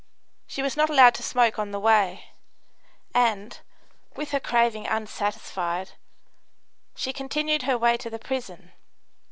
[0.47, 2.31] She was not allowed to smoke on the way,
[3.13, 3.59] and,
[4.15, 5.91] with her craving unsatisfied,
[6.95, 8.71] she continued her way to the prison.